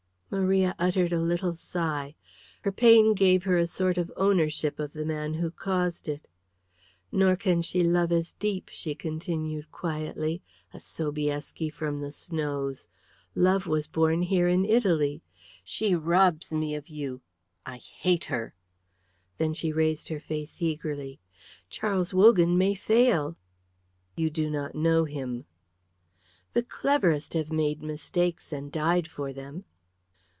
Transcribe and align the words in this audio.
Maria 0.33 0.73
uttered 0.79 1.11
a 1.11 1.19
little 1.19 1.53
sigh. 1.55 2.15
Her 2.61 2.71
pain 2.71 3.13
gave 3.13 3.43
her 3.43 3.57
a 3.57 3.67
sort 3.67 3.97
of 3.97 4.09
ownership 4.15 4.79
of 4.79 4.93
the 4.93 5.03
man 5.03 5.33
who 5.33 5.51
caused 5.51 6.07
it. 6.07 6.29
"Nor 7.11 7.35
can 7.35 7.61
she 7.61 7.83
love 7.83 8.13
as 8.13 8.31
deep," 8.31 8.69
she 8.71 8.95
continued 8.95 9.69
quietly. 9.73 10.41
"A 10.73 10.79
Sobieski 10.79 11.69
from 11.69 11.99
the 11.99 12.13
snows! 12.13 12.87
Love 13.35 13.67
was 13.67 13.87
born 13.87 14.21
here 14.21 14.47
in 14.47 14.63
Italy. 14.63 15.21
She 15.65 15.95
robs 15.95 16.53
me 16.53 16.75
of 16.75 16.87
you. 16.87 17.19
I 17.65 17.75
hate 17.79 18.23
her." 18.23 18.55
Then 19.37 19.51
she 19.53 19.73
raised 19.73 20.07
her 20.07 20.21
face 20.21 20.61
eagerly. 20.61 21.19
"Charles 21.69 22.13
Wogan 22.13 22.57
may 22.57 22.73
fail." 22.73 23.35
"You 24.15 24.29
do 24.29 24.49
not 24.49 24.75
know 24.75 25.03
him." 25.03 25.43
"The 26.53 26.63
cleverest 26.63 27.33
have 27.33 27.51
made 27.51 27.83
mistakes 27.83 28.53
and 28.53 28.71
died 28.71 29.09
for 29.09 29.33
them." 29.33 29.65